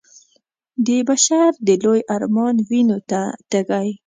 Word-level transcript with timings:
د 0.85 0.87
بشر 1.09 1.49
د 1.67 1.69
لوی 1.83 2.01
ارمان 2.15 2.55
وينو 2.69 2.97
ته 3.09 3.21
تږی 3.49 3.89